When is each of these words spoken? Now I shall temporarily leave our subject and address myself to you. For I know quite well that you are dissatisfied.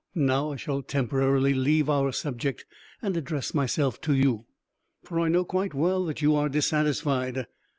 Now 0.15 0.51
I 0.53 0.55
shall 0.55 0.81
temporarily 0.81 1.53
leave 1.53 1.87
our 1.87 2.11
subject 2.11 2.65
and 3.03 3.15
address 3.15 3.53
myself 3.53 4.01
to 4.01 4.15
you. 4.15 4.47
For 5.03 5.19
I 5.19 5.27
know 5.27 5.45
quite 5.45 5.75
well 5.75 6.05
that 6.05 6.23
you 6.23 6.35
are 6.35 6.49
dissatisfied. 6.49 7.45